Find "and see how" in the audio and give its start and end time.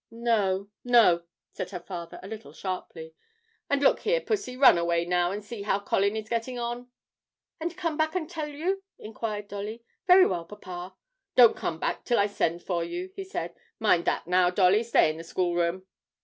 5.31-5.79